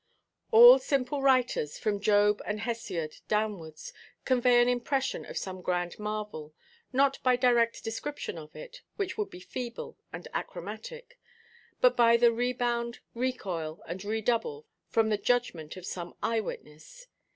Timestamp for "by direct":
7.21-7.83